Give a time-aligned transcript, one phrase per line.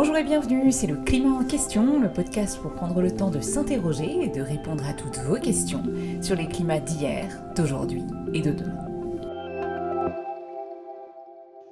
[0.00, 3.40] Bonjour et bienvenue, c'est le Climat en question, le podcast pour prendre le temps de
[3.40, 5.82] s'interroger et de répondre à toutes vos questions
[6.22, 8.86] sur les climats d'hier, d'aujourd'hui et de demain.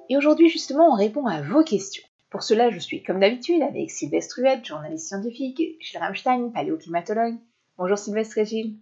[0.09, 2.03] Et aujourd'hui justement, on répond à vos questions.
[2.29, 7.37] Pour cela, je suis comme d'habitude avec Sylvestre Huette, journaliste scientifique, et Gilles Ramstein, paléoclimatologue.
[7.77, 8.75] Bonjour Sylvestre et Gilles.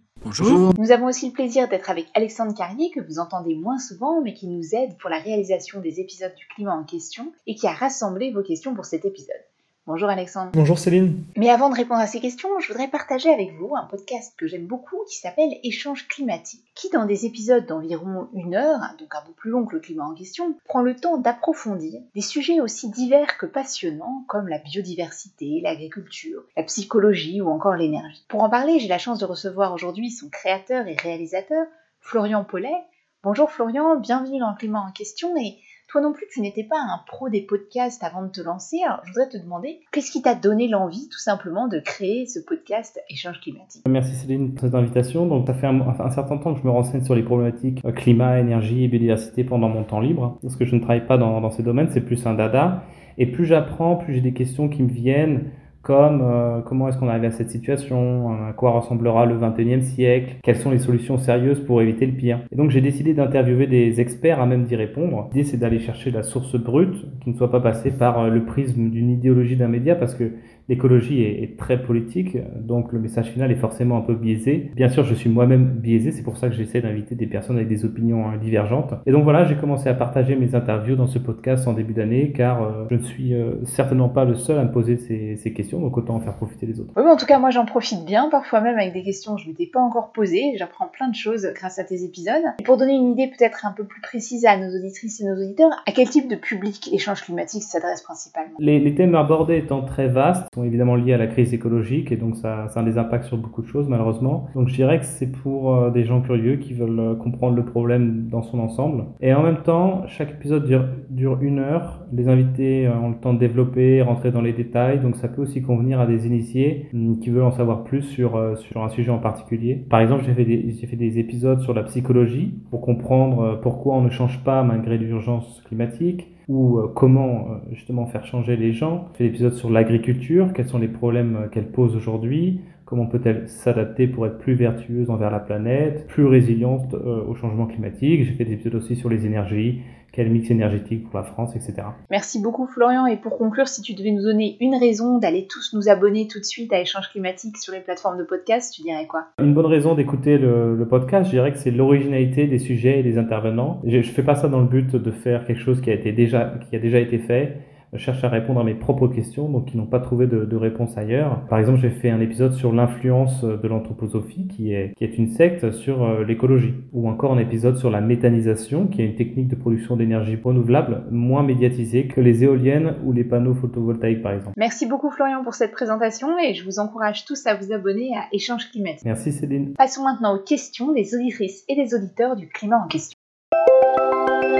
[0.78, 4.34] Nous avons aussi le plaisir d'être avec Alexandre Carrier, que vous entendez moins souvent, mais
[4.34, 7.72] qui nous aide pour la réalisation des épisodes du climat en question et qui a
[7.72, 9.44] rassemblé vos questions pour cet épisode.
[9.86, 10.50] Bonjour Alexandre.
[10.52, 11.22] Bonjour Céline.
[11.36, 14.48] Mais avant de répondre à ces questions, je voudrais partager avec vous un podcast que
[14.48, 19.22] j'aime beaucoup qui s'appelle Échange climatique, qui dans des épisodes d'environ une heure, donc un
[19.24, 22.90] peu plus long que le climat en question, prend le temps d'approfondir des sujets aussi
[22.90, 28.24] divers que passionnants comme la biodiversité, l'agriculture, la psychologie ou encore l'énergie.
[28.26, 31.64] Pour en parler, j'ai la chance de recevoir aujourd'hui son créateur et réalisateur,
[32.00, 32.74] Florian Paulet.
[33.22, 36.76] Bonjour Florian, bienvenue dans le climat en question et toi non plus, tu n'étais pas
[36.76, 38.78] un pro des podcasts avant de te lancer.
[38.84, 42.40] Alors, je voudrais te demander, qu'est-ce qui t'a donné l'envie, tout simplement, de créer ce
[42.40, 43.82] podcast Échange climatique?
[43.88, 45.26] Merci Céline pour cette invitation.
[45.26, 48.40] Donc, ça fait un, certain temps que je me renseigne sur les problématiques euh, climat,
[48.40, 50.38] énergie et biodiversité pendant mon temps libre.
[50.42, 52.82] Parce que je ne travaille pas dans, dans ces domaines, c'est plus un dada.
[53.18, 55.50] Et plus j'apprends, plus j'ai des questions qui me viennent
[55.86, 60.34] comme euh, comment est-ce qu'on arrive à cette situation, à quoi ressemblera le 21e siècle,
[60.42, 62.40] quelles sont les solutions sérieuses pour éviter le pire.
[62.50, 65.30] Et donc j'ai décidé d'interviewer des experts à même d'y répondre.
[65.32, 68.44] L'idée c'est d'aller chercher la source brute qui ne soit pas passée par euh, le
[68.44, 70.32] prisme d'une idéologie d'un média parce que
[70.68, 74.70] l'écologie est, très politique, donc le message final est forcément un peu biaisé.
[74.74, 77.68] Bien sûr, je suis moi-même biaisé, c'est pour ça que j'essaie d'inviter des personnes avec
[77.68, 78.94] des opinions hein, divergentes.
[79.06, 82.32] Et donc voilà, j'ai commencé à partager mes interviews dans ce podcast en début d'année,
[82.32, 83.32] car euh, je ne suis
[83.64, 86.80] certainement pas le seul à me poser ces, questions, donc autant en faire profiter les
[86.80, 86.92] autres.
[86.96, 89.46] Oui, en tout cas, moi j'en profite bien, parfois même avec des questions que je
[89.46, 90.54] ne m'étais pas encore posées.
[90.56, 92.44] J'apprends plein de choses grâce à tes épisodes.
[92.58, 95.36] Et pour donner une idée peut-être un peu plus précise à nos auditrices et nos
[95.36, 98.54] auditeurs, à quel type de public l'échange climatique s'adresse principalement?
[98.58, 102.16] Les, les thèmes abordés étant très vastes, sont évidemment liés à la crise écologique et
[102.16, 104.48] donc ça, ça a des impacts sur beaucoup de choses malheureusement.
[104.54, 107.64] Donc je dirais que c'est pour euh, des gens curieux qui veulent euh, comprendre le
[107.64, 109.04] problème dans son ensemble.
[109.20, 112.04] Et en même temps, chaque épisode dure, dure une heure.
[112.12, 115.42] Les invités euh, ont le temps de développer, rentrer dans les détails, donc ça peut
[115.42, 119.10] aussi convenir à des initiés hum, qui veulent en savoir plus sur, sur un sujet
[119.10, 119.74] en particulier.
[119.74, 123.96] Par exemple, j'ai fait, des, j'ai fait des épisodes sur la psychologie pour comprendre pourquoi
[123.96, 128.72] on ne change pas malgré l'urgence climatique ou euh, comment euh, justement faire changer les
[128.72, 129.08] gens.
[129.10, 133.48] On fait l'épisode sur l'agriculture, quels sont les problèmes euh, qu'elle pose aujourd'hui, comment peut-elle
[133.48, 138.22] s'adapter pour être plus vertueuse envers la planète, plus résiliente au changement climatique.
[138.22, 139.80] J'ai fait des épisodes aussi sur les énergies,
[140.16, 141.74] quel mix énergétique pour la France, etc.
[142.10, 143.06] Merci beaucoup Florian.
[143.06, 146.40] Et pour conclure, si tu devais nous donner une raison d'aller tous nous abonner tout
[146.40, 149.26] de suite à Échange Climatique sur les plateformes de podcast, tu dirais quoi?
[149.38, 153.18] Une bonne raison d'écouter le, podcast, je dirais que c'est l'originalité des sujets et des
[153.18, 153.82] intervenants.
[153.84, 156.12] Je ne fais pas ça dans le but de faire quelque chose qui a, été
[156.12, 157.58] déjà, qui a déjà été fait
[157.96, 160.96] cherche à répondre à mes propres questions, donc qui n'ont pas trouvé de, de, réponse
[160.96, 161.42] ailleurs.
[161.48, 165.28] Par exemple, j'ai fait un épisode sur l'influence de l'anthroposophie, qui est, qui est une
[165.28, 169.48] secte sur euh, l'écologie, ou encore un épisode sur la méthanisation, qui est une technique
[169.48, 174.54] de production d'énergie renouvelable moins médiatisée que les éoliennes ou les panneaux photovoltaïques, par exemple.
[174.56, 178.26] Merci beaucoup Florian pour cette présentation et je vous encourage tous à vous abonner à
[178.32, 179.04] Échange Climatique.
[179.04, 179.74] Merci Céline.
[179.74, 183.16] Passons maintenant aux questions des auditrices et des auditeurs du climat en question.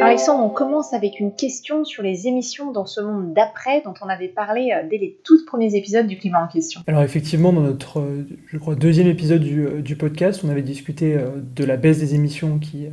[0.06, 4.08] Alexandre, on commence avec une question sur les émissions dans ce monde d'après dont on
[4.08, 6.82] avait parlé euh, dès les tout premiers épisodes du climat en question.
[6.86, 10.62] Alors effectivement, dans notre, euh, je crois, deuxième épisode du, euh, du podcast, on avait
[10.62, 11.18] discuté
[11.56, 12.86] de la baisse des émissions qui,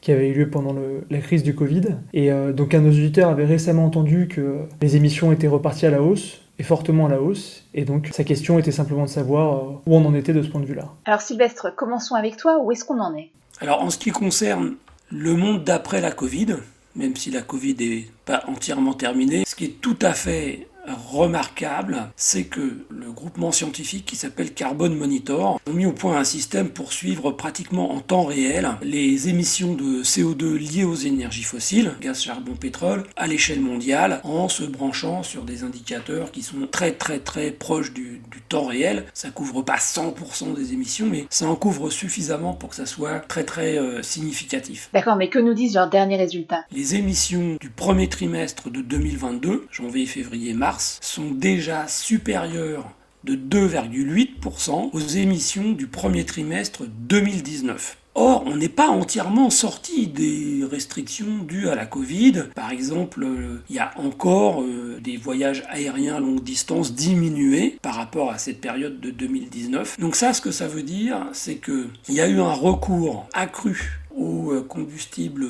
[0.00, 1.96] qui avait eu lieu pendant le, la crise du Covid.
[2.12, 5.90] Et donc un de nos auditeurs avait récemment entendu que les émissions étaient reparties à
[5.90, 7.66] la hausse et fortement à la hausse.
[7.74, 10.60] Et donc sa question était simplement de savoir où on en était de ce point
[10.60, 10.88] de vue-là.
[11.04, 12.60] Alors Sylvestre, commençons avec toi.
[12.62, 13.30] Où est-ce qu'on en est?
[13.60, 14.74] Alors en ce qui concerne
[15.12, 16.56] le monde d'après la Covid,
[16.96, 22.10] même si la Covid n'est pas entièrement terminée, ce qui est tout à fait remarquable,
[22.16, 26.70] c'est que le groupement scientifique qui s'appelle Carbon Monitor a mis au point un système
[26.70, 32.22] pour suivre pratiquement en temps réel les émissions de CO2 liées aux énergies fossiles, gaz,
[32.22, 37.18] charbon, pétrole, à l'échelle mondiale, en se branchant sur des indicateurs qui sont très très
[37.18, 39.04] très proches du, temps réel.
[39.14, 43.20] Ça couvre pas 100% des émissions, mais ça en couvre suffisamment pour que ça soit
[43.20, 44.90] très très euh, significatif.
[44.92, 46.64] D'accord, mais que nous disent leurs derniers résultats?
[46.72, 52.88] Les émissions du premier trimestre de 2022, janvier, février, mars, sont déjà supérieures
[53.24, 57.96] de 2,8% aux émissions du premier trimestre 2019.
[58.14, 62.44] Or, on n'est pas entièrement sorti des restrictions dues à la Covid.
[62.54, 67.78] Par exemple, euh, il y a encore euh, des voyages aériens à longue distance diminués
[67.80, 69.98] par rapport à cette période de 2019.
[69.98, 74.01] Donc ça, ce que ça veut dire, c'est qu'il y a eu un recours accru
[74.16, 75.46] aux combustibles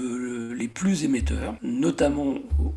[0.55, 2.35] les plus émetteurs, notamment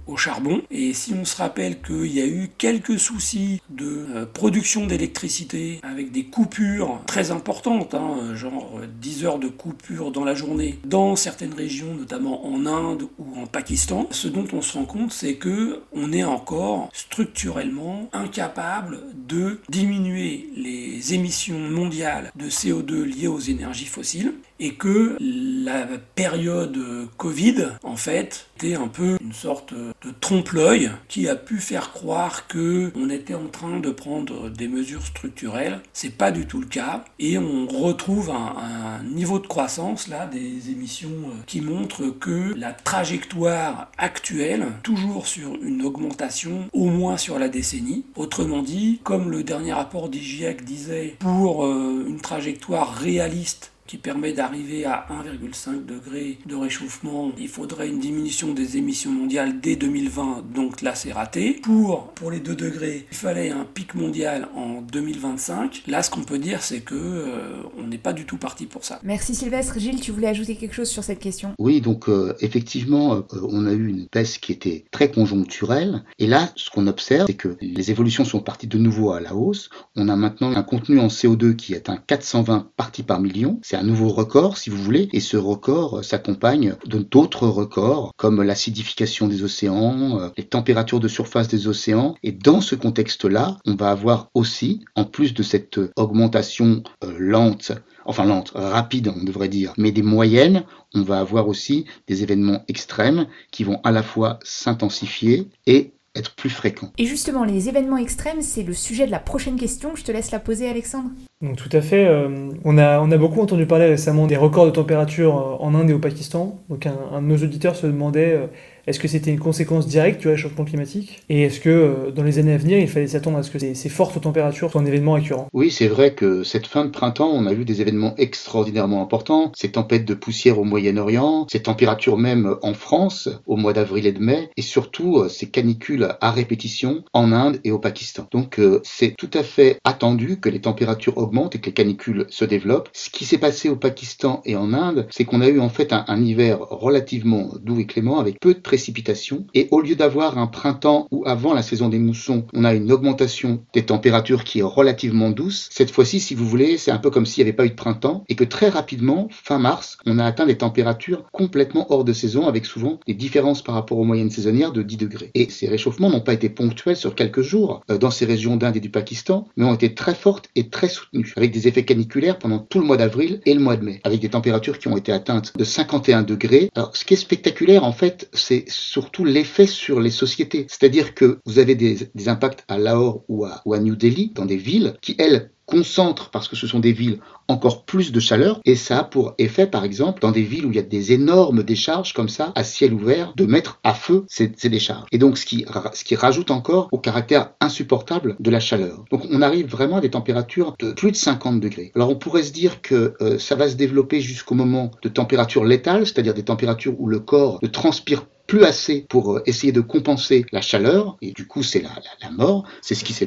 [0.08, 0.62] au charbon.
[0.72, 5.80] Et si on se rappelle qu'il y a eu quelques soucis de euh, production d'électricité
[5.84, 11.16] avec des coupures très importantes, hein, genre 10 heures de coupure dans la journée, dans
[11.16, 15.36] certaines régions, notamment en Inde ou en Pakistan, ce dont on se rend compte, c'est
[15.36, 23.40] que on est encore structurellement incapable de diminuer les émissions mondiales de CO2 liées aux
[23.40, 26.80] énergies fossiles et que la période
[27.18, 32.48] Covid, en fait, était un peu une sorte de trompe-l'œil qui a pu faire croire
[32.48, 35.82] que on était en train de prendre des mesures structurelles.
[35.94, 40.70] C'est pas du tout le cas et on retrouve un, niveau de croissance là des
[40.70, 47.40] émissions euh, qui montrent que la trajectoire actuelle, toujours sur une augmentation au moins sur
[47.40, 48.06] la décennie.
[48.16, 54.34] Autrement dit, comme le dernier rapport d'IGIEC disait, pour euh, une trajectoire réaliste qui permet
[54.34, 60.46] d'arriver à 1,5 degré de réchauffement, il faudrait une diminution des émissions mondiales dès 2020,
[60.54, 61.60] donc là c'est raté.
[61.64, 65.84] Pour, pour les 2 degrés, il fallait un pic mondial en 2025.
[65.88, 68.84] Là ce qu'on peut dire c'est que euh, on n'est pas du tout parti pour
[68.84, 69.00] ça.
[69.04, 69.80] Merci Sylvestre.
[69.80, 71.54] Gilles, tu voulais ajouter quelque chose sur cette question?
[71.60, 76.04] Oui, donc euh, effectivement, euh, on a eu une baisse qui était très conjoncturelle.
[76.20, 79.36] Et là, ce qu'on observe, c'est que les évolutions sont parties de nouveau à la
[79.36, 79.70] hausse.
[79.96, 83.84] On a maintenant un contenu en CO2 qui est un 420 parties par million un
[83.84, 90.20] nouveau record, si vous voulez, et ce record s'accompagne d'autres records, comme l'acidification des océans,
[90.20, 92.16] euh, les températures de surface des océans.
[92.24, 97.72] Et dans ce contexte-là, on va avoir aussi, en plus de cette augmentation euh, lente,
[98.06, 100.64] enfin lente, rapide, on devrait dire, mais des moyennes,
[100.94, 106.34] on va avoir aussi des événements extrêmes qui vont à la fois s'intensifier et être
[106.36, 106.92] plus fréquents.
[106.98, 109.96] Et justement, les événements extrêmes, c'est le sujet de la prochaine question.
[109.96, 111.10] Je te laisse la poser, Alexandre.
[111.42, 112.06] Donc, tout à fait.
[112.06, 115.76] Euh, on, a, on a beaucoup entendu parler récemment des records de température euh, en
[115.76, 116.62] Inde et au Pakistan.
[116.70, 118.48] Donc, un, de nos auditeurs se demandait euh,
[118.88, 121.24] est-ce que c'était une conséquence directe du réchauffement climatique?
[121.28, 123.90] Et est-ce que dans les années à venir, il fallait s'attendre à ce que ces,
[123.90, 125.48] fortes températures soient un événement récurrent?
[125.54, 129.52] Oui, c'est vrai que cette fin de printemps, on a vu des événements extraordinairement importants.
[129.56, 134.12] Ces tempêtes de poussière au Moyen-Orient, ces températures même en France au mois d'avril et
[134.12, 138.28] de mai, et surtout ces canicules à répétition en Inde et au Pakistan.
[138.32, 142.46] Donc c'est tout à fait attendu que les températures augmentent et que les canicules se
[142.46, 142.90] développent.
[142.94, 145.94] Ce qui s'est passé au Pakistan et en Inde, c'est qu'on a eu en fait
[145.94, 149.46] un, un hiver relativement doux et clément avec peu de précipitations.
[149.54, 152.92] Et au lieu d'avoir un printemps où avant la saison des moussons, on a une
[152.92, 157.10] augmentation des températures qui est relativement douce, cette fois-ci, si vous voulez, c'est un peu
[157.10, 160.20] comme s'il n'y avait pas eu de printemps et que très rapidement, fin mars, on
[160.20, 164.04] a atteint des températures complètement hors de saison avec souvent des différences par rapport aux
[164.04, 165.32] moyennes saisonnières de 10 degrés.
[165.34, 168.78] Et ces réchauffements n'ont pas été ponctuels sur quelques jours euh, dans ces régions d'Inde
[168.78, 172.40] et du Pakistan, mais ont été très fortes et très soutenues, avec des effets caniculaires
[172.40, 174.98] pendant tout le mois d'avril et le mois de mai, avec des températures qui ont
[174.98, 176.70] été atteintes de 51 degrés.
[176.76, 180.66] Alors, ce qui est spectaculaire, en fait, c'est surtout l'effet sur les sociétés.
[180.70, 184.46] C'est-à-dire que vous avez des, impacts à Lahore ou à, ou à New Delhi, dans
[184.46, 188.60] des villes qui, elles, concentrent, parce que ce sont des villes, encore plus de chaleur,
[188.66, 191.12] et ça a pour effet, par exemple, dans des villes où il y a des
[191.12, 195.08] énormes décharges comme ça, à ciel ouvert, de mettre à feu ces, décharges.
[195.12, 199.06] Et donc, ce qui, ce qui rajoute encore au caractère insupportable de la chaleur.
[199.12, 201.92] Donc, on arrive vraiment à des températures de plus de 50 degrés.
[201.96, 205.66] Alors, on pourrait se dire que euh, ça va se développer jusqu'au moment de température
[205.66, 209.82] létale, c'est-à-dire des températures où le corps ne transpire plus assez pour euh, essayer de
[209.82, 211.90] compenser la chaleur, et du coup c'est la,
[212.22, 213.26] la, mort, c'est ce qui, ce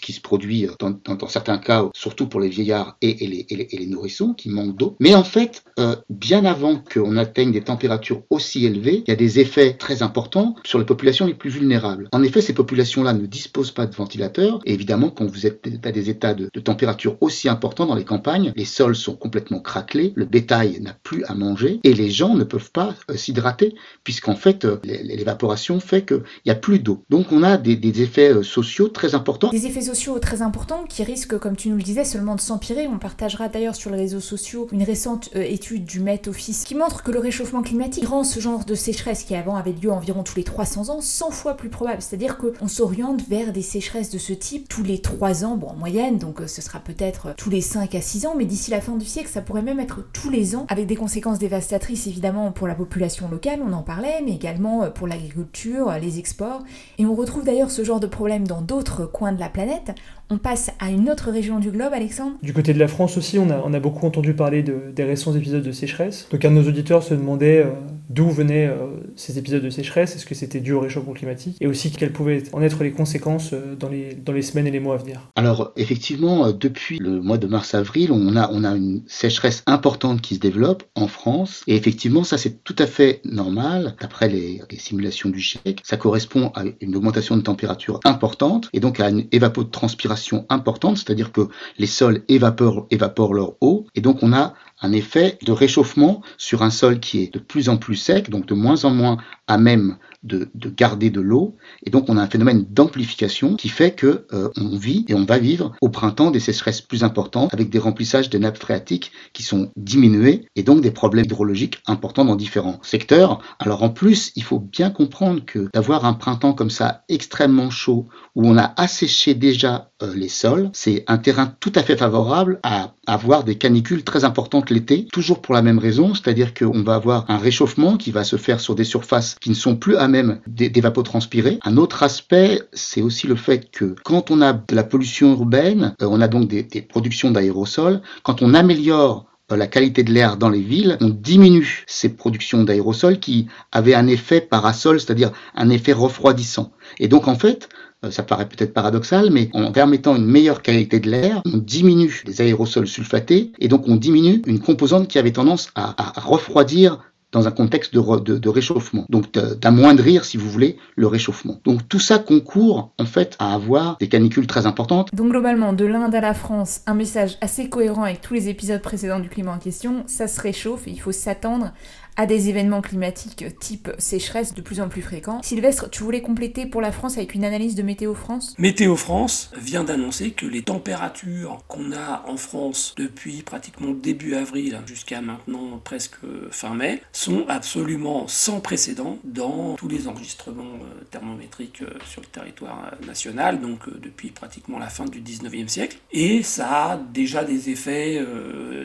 [0.00, 3.76] qui, se produit euh, dans, dans, certains cas, surtout pour les vieillards et, les, et,
[3.78, 4.96] les, nourrissons qui manquent d'eau.
[5.00, 9.16] Mais en fait, euh, bien avant qu'on atteigne des températures aussi élevées, il y a
[9.16, 12.08] des effets très importants sur les populations les plus vulnérables.
[12.12, 15.92] En effet, ces populations-là ne disposent pas de ventilateurs, et évidemment quand vous êtes à
[15.92, 20.12] des états de, de température aussi importants dans les campagnes, les sols sont complètement craquelés,
[20.14, 24.57] le bétail n'a plus à manger, et les gens ne peuvent pas s'hydrater, puisqu'en fait,
[24.84, 27.04] l'évaporation fait qu'il n'y a plus d'eau.
[27.10, 29.50] Donc on a des, effets euh, sociaux très importants.
[29.50, 32.86] Des effets sociaux très importants qui risquent, comme tu nous le disais, seulement de s'empirer.
[32.86, 36.74] On partagera d'ailleurs sur les réseaux sociaux une récente euh, étude du Met Office qui
[36.74, 40.22] montre que le réchauffement climatique rend ce genre de sécheresse qui avant avait lieu environ
[40.22, 42.02] tous les 300 ans 100 fois plus probable.
[42.02, 45.76] C'est-à-dire qu'on s'oriente vers des sécheresses de ce type tous les 3 ans, bon en
[45.76, 48.80] moyenne, donc euh, ce sera peut-être tous les 5 à 6 ans, mais d'ici la
[48.80, 52.52] fin du siècle, ça pourrait même être tous les ans, avec des conséquences dévastatrices évidemment
[52.52, 56.62] pour la population locale, on en parlait, mais également euh, pour l'agriculture, les exports.
[56.98, 59.94] Et on retrouve d'ailleurs ce genre de problème dans d'autres coins de la planète.
[60.30, 62.36] On passe à une autre région du globe, Alexandre.
[62.42, 65.04] Du côté de la France aussi, on a, on a beaucoup entendu parler de, des
[65.04, 66.28] récents épisodes de sécheresse.
[66.30, 67.70] Donc un de nos auditeurs se demandait euh,
[68.10, 71.66] d'où venaient euh, ces épisodes de sécheresse, est-ce que c'était dû au réchauffement climatique, et
[71.66, 74.80] aussi quelles pouvaient en être les conséquences euh, dans les, dans les semaines et les
[74.80, 75.30] mois à venir?
[75.34, 80.34] Alors effectivement, depuis le mois de mars-avril, on a, on a une sécheresse importante qui
[80.34, 84.78] se développe en France, et effectivement ça c'est tout à fait normal, d'après les, les
[84.78, 89.26] simulations du GIEC, ça correspond à une augmentation de température importante, et donc à une
[89.32, 90.17] évapotranspiration
[90.48, 91.48] importante, c'est-à-dire que
[91.78, 96.62] les sols évaporent, évaporent leur eau, et donc on a un effet de réchauffement sur
[96.62, 99.58] un sol qui est de plus en plus sec, donc de moins en moins à
[99.58, 101.56] même de, de garder de l'eau.
[101.84, 105.24] Et donc on a un phénomène d'amplification qui fait que euh, on vit et on
[105.24, 109.42] va vivre au printemps des sécheresses plus importantes avec des remplissages des nappes phréatiques qui
[109.42, 113.40] sont diminués et donc des problèmes hydrologiques importants dans différents secteurs.
[113.58, 118.06] Alors en plus, il faut bien comprendre que d'avoir un printemps comme ça extrêmement chaud
[118.34, 122.60] où on a asséché déjà euh, les sols, c'est un terrain tout à fait favorable
[122.62, 126.94] à avoir des canicules très importantes l'été, toujours pour la même raison, c'est-à-dire qu'on va
[126.94, 130.08] avoir un réchauffement qui va se faire sur des surfaces qui ne sont plus à
[130.08, 131.58] même d'évapotranspirer.
[131.64, 135.94] Un autre aspect, c'est aussi le fait que quand on a de la pollution urbaine,
[136.02, 140.36] euh, on a donc des, productions d'aérosols, quand on améliore euh, la qualité de l'air
[140.36, 145.70] dans les villes, on diminue ces productions d'aérosols qui avaient un effet parasol, c'est-à-dire un
[145.70, 146.72] effet refroidissant.
[146.98, 147.68] Et donc en fait,
[148.10, 152.40] ça paraît peut-être paradoxal, mais en permettant une meilleure qualité de l'air, on diminue les
[152.40, 156.98] aérosols sulfatés et donc on diminue une composante qui avait tendance à, refroidir
[157.30, 161.60] dans un contexte de réchauffement, donc d'amoindrir, si vous voulez, le réchauffement.
[161.64, 165.10] Donc tout ça concourt en fait à avoir des canicules très importantes.
[165.14, 168.80] Donc globalement, de l'Inde à la France, un message assez cohérent avec tous les épisodes
[168.80, 171.72] précédents du climat en question, ça se réchauffe et il faut s'attendre
[172.18, 175.40] à des événements climatiques type sécheresse de plus en plus fréquents.
[175.42, 178.56] Sylvestre, tu voulais compléter pour la France avec une analyse de Météo France?
[178.58, 184.80] Météo France vient d'annoncer que les températures qu'on a en France depuis pratiquement début avril
[184.84, 186.16] jusqu'à maintenant presque
[186.50, 192.26] fin mai sont absolument sans précédent dans tous les enregistrements euh, thermométriques euh, sur le
[192.26, 195.98] territoire national, donc euh, depuis pratiquement la fin du 19e siècle.
[196.10, 198.20] Et ça a déjà des effets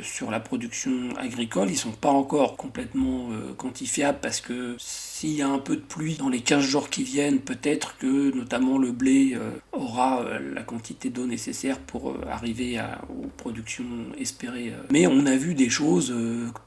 [0.03, 1.69] sur la production agricole.
[1.71, 3.22] Ils sont pas encore complètement euh,
[3.57, 4.75] quantifiable parce que
[5.23, 8.35] s'il y a un peu de pluie dans les 15 jours qui viennent, peut-être que
[8.35, 13.85] notamment le blé euh, aura euh, la quantité d'eau nécessaire pour arriver à, aux productions
[14.19, 14.73] espérées.
[14.91, 16.13] Mais on a vu des choses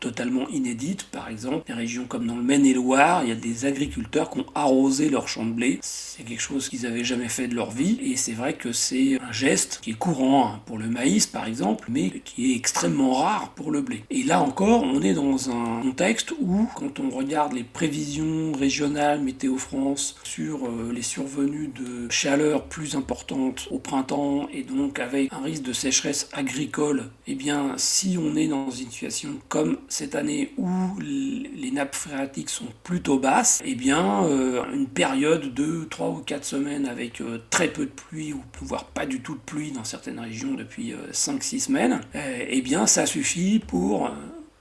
[0.00, 4.30] totalement inédites, par exemple, des régions comme dans le Maine-et-Loire, il y a des agriculteurs
[4.30, 5.78] qui ont arrosé leur champ de blé.
[5.82, 9.20] C'est quelque chose qu'ils n'avaient jamais fait de leur vie, et c'est vrai que c'est
[9.20, 13.12] un geste qui est courant hein, pour le maïs, par exemple, mais qui est extrêmement
[13.12, 14.04] rare pour le blé.
[14.08, 19.20] Et là encore, on est dans un contexte où, quand on regarde les prévisions régionales
[19.20, 25.32] Météo France sur euh, les survenues de chaleur plus importantes au printemps et donc avec
[25.32, 30.14] un risque de sécheresse agricole, eh bien, si on est dans une situation comme cette
[30.14, 30.68] année où
[31.00, 36.44] les nappes phréatiques sont plutôt basses, eh bien, euh, une période de 3 ou 4
[36.44, 39.84] semaines avec euh, très peu de pluie ou voire pas du tout de pluie dans
[39.84, 44.10] certaines régions depuis 5-6 semaines, eh bien, ça suffit pour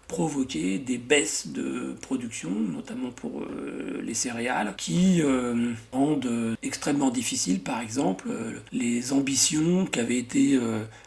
[0.07, 7.61] provoquer des baisses de production, notamment pour euh, les céréales, qui euh, rendent extrêmement difficile,
[7.61, 10.59] par exemple, euh, les ambitions qui avaient été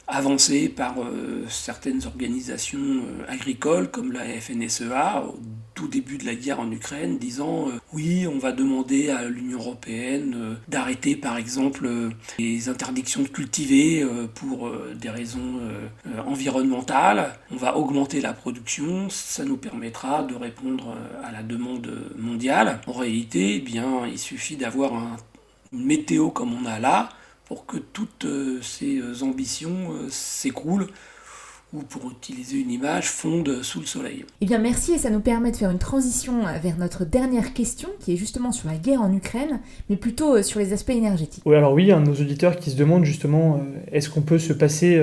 [0.06, 0.96] avancées par
[1.48, 5.24] certaines organisations agricoles, comme la FNSEA,
[5.78, 10.56] tout début de la guerre en Ukraine, disant oui, on va demander à l'Union européenne
[10.66, 11.88] d'arrêter, par exemple,
[12.38, 14.04] les interdictions de cultiver
[14.34, 14.68] pour
[15.00, 15.60] des raisons
[16.26, 19.08] environnementales, on va augmenter la production.
[19.10, 22.80] Ça nous permettra de répondre euh, à la demande mondiale.
[22.86, 25.16] En réalité, eh bien, il suffit d'avoir un,
[25.72, 27.10] une météo comme on a là
[27.44, 30.88] pour que toutes euh, ces euh, ambitions s'écroulent
[31.72, 34.24] ou pour utiliser une image, fondent sous le soleil.
[34.40, 37.88] Eh bien merci et ça nous permet de faire une transition vers notre dernière question
[38.00, 39.60] qui est justement sur la guerre en Ukraine,
[39.90, 41.42] mais plutôt sur les aspects énergétiques.
[41.44, 43.60] Oui alors oui, un de nos auditeurs qui se demande justement
[43.92, 44.98] est-ce qu'on peut se passer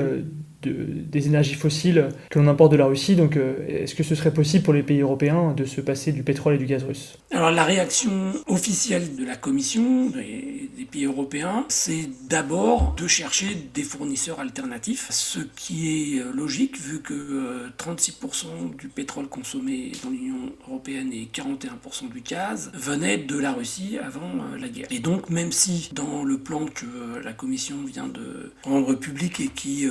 [0.65, 3.15] des énergies fossiles que l'on importe de la Russie.
[3.15, 6.23] Donc, euh, est-ce que ce serait possible pour les pays européens de se passer du
[6.23, 7.17] pétrole et du gaz russe?
[7.31, 13.81] Alors, la réaction officielle de la Commission des, pays européens, c'est d'abord de chercher des
[13.81, 20.11] fournisseurs alternatifs, ce qui est euh, logique vu que 36% euh, du pétrole consommé dans
[20.11, 24.29] l'Union européenne et 41% du gaz venaient de la Russie avant
[24.59, 24.87] la guerre.
[24.91, 26.85] Et donc, même si dans le plan que
[27.23, 29.87] la Commission vient de rendre public et qui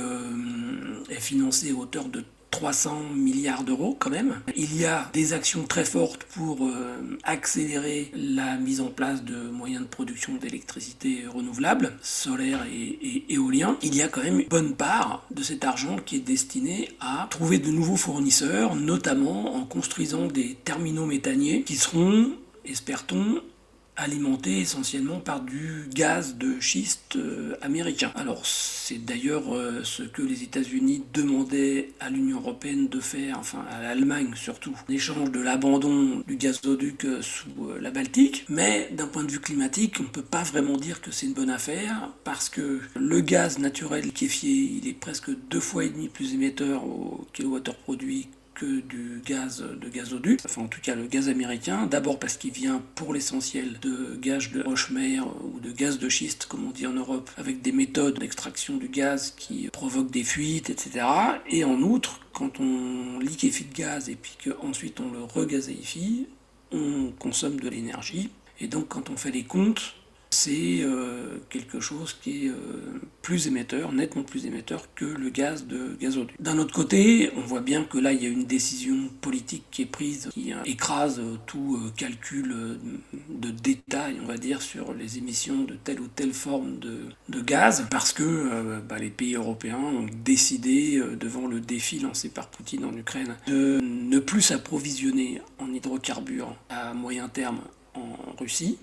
[1.09, 2.23] est financé à hauteur de
[2.55, 4.39] 300 milliards d'euros quand même.
[4.55, 9.35] Il y a des actions très fortes pour euh, accélérer la mise en place de
[9.35, 13.77] moyens de production d'électricité renouvelable, solaire et, éolien.
[13.81, 17.27] Il y a quand même une bonne part de cet argent qui est destiné à
[17.29, 22.31] trouver de nouveaux fournisseurs, notamment en construisant des terminaux méthaniers qui seront
[22.63, 23.41] espère-t-on,
[23.97, 28.11] alimenté essentiellement par du gaz de schiste euh, américain.
[28.15, 33.65] Alors c'est d'ailleurs euh, ce que les États-Unis demandaient à l'Union européenne de faire, enfin
[33.71, 37.49] à l'Allemagne surtout, en échange de l'abandon du gazoduc euh, sous
[37.79, 38.45] la Baltique.
[38.49, 41.33] Mais d'un point de vue climatique, on ne peut pas vraiment dire que c'est une
[41.33, 46.09] bonne affaire parce que le gaz naturel liquéfié, il est presque deux fois et demi
[46.09, 51.05] plus émetteur au kilowattheure produit que du gaz de gazoduc, enfin en tout cas le
[51.07, 55.99] gaz américain, d'abord parce qu'il vient pour l'essentiel de gaz de roche-mer ou de gaz
[55.99, 60.11] de schiste comme on dit en Europe, avec des méthodes d'extraction du gaz qui provoquent
[60.11, 61.05] des fuites, etc.
[61.49, 66.27] Et en outre, quand on liquéfie le gaz et puis qu'ensuite on le regazéifie,
[66.71, 68.29] on consomme de l'énergie.
[68.59, 69.95] Et donc quand on fait les comptes,
[70.35, 75.65] c'est euh, quelque chose qui est euh, plus émetteur, nettement plus émetteur que le gaz
[75.65, 76.35] de gazoduc.
[76.41, 79.83] D'un autre côté, on voit bien que là, il y a une décision politique qui
[79.83, 82.53] est prise, qui euh, écrase tout calcul
[83.29, 87.87] de détail, on va dire, sur les émissions de telle ou telle forme de, gaz,
[87.89, 92.95] parce que bah, les pays européens ont décidé, devant le défi lancé par Poutine en
[92.95, 97.59] Ukraine, de ne plus s'approvisionner en hydrocarbures à moyen terme
[97.93, 98.77] en Russie,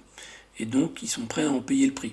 [0.59, 2.13] et donc ils sont prêts à en payer le prix.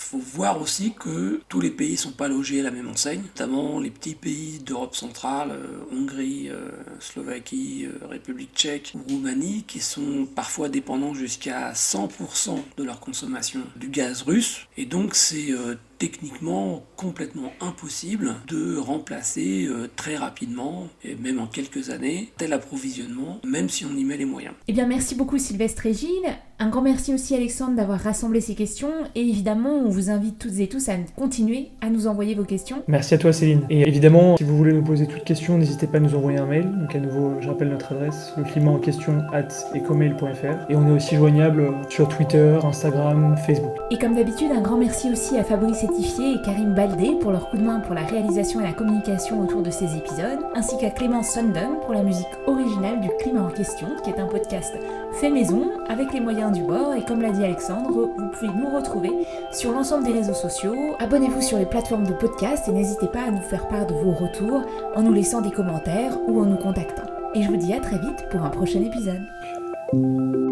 [0.00, 3.20] Faut voir aussi que tous les pays ne sont pas logés à la même enseigne,
[3.20, 6.70] notamment les petits pays d'Europe centrale, euh, Hongrie, euh,
[7.00, 13.88] Slovaquie, euh, République tchèque, Roumanie, qui sont parfois dépendants jusqu'à 100% de leur consommation du
[13.88, 14.66] gaz russe.
[14.78, 15.52] Et donc c'est
[15.98, 23.68] techniquement complètement impossible de remplacer très rapidement, et même en quelques années, tel approvisionnement, même
[23.68, 24.54] si on y met les moyens.
[24.66, 26.38] Eh bien, merci beaucoup Sylvestre et Gilles.
[26.62, 28.90] Un grand merci aussi Alexandre d'avoir rassemblé ces questions.
[29.14, 32.82] Et évidemment, on vous invite toutes et tous à continuer à nous envoyer vos questions.
[32.86, 33.62] Merci à toi Céline.
[33.70, 36.44] Et évidemment, si vous voulez nous poser toutes questions, n'hésitez pas à nous envoyer un
[36.44, 36.70] mail.
[36.70, 40.70] Donc à nouveau, je rappelle notre adresse, le climat en question at ecomail.fr.
[40.70, 43.72] Et on est aussi joignable sur Twitter, Instagram, Facebook.
[43.90, 47.48] Et comme d'habitude, un grand merci aussi à Fabrice et et Karim Baldé pour leur
[47.48, 50.90] coup de main pour la réalisation et la communication autour de ces épisodes, ainsi qu'à
[50.90, 54.74] Clément Sundum pour la musique originale du Climat en question, qui est un podcast
[55.12, 56.94] fait maison avec les moyens du bord.
[56.94, 59.10] Et comme l'a dit Alexandre, vous pouvez nous retrouver
[59.52, 60.96] sur l'ensemble des réseaux sociaux.
[60.98, 64.12] Abonnez-vous sur les plateformes de podcast et n'hésitez pas à nous faire part de vos
[64.12, 64.62] retours
[64.94, 67.06] en nous laissant des commentaires ou en nous contactant.
[67.34, 70.49] Et je vous dis à très vite pour un prochain épisode.